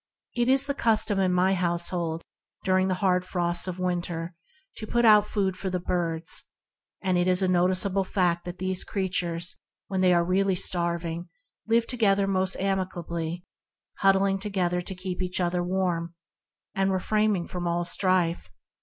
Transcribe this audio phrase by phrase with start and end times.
[0.35, 2.23] It is the custom of some households
[2.63, 4.33] dur ing the hard frosts of winter
[4.77, 6.45] to put out food for the birds;
[7.03, 9.57] and it is a noticeable fact that these creatures
[9.89, 11.29] when really starving
[11.67, 13.45] live together most amicably,
[13.99, 16.15] huddling together to keep one another warm
[16.73, 18.49] and refraining from all strife.